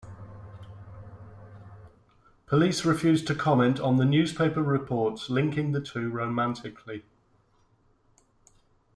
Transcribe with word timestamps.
Police 2.47 2.83
refused 2.85 3.27
to 3.27 3.35
comment 3.35 3.79
on 3.79 3.97
the 3.97 4.03
newspaper 4.03 4.63
reports 4.63 5.29
linking 5.29 5.73
the 5.73 5.79
two 5.81 6.09
romantically. 6.09 7.03